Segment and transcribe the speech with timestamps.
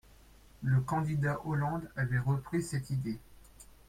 [0.63, 3.19] Le candidat Hollande avait repris cette idée.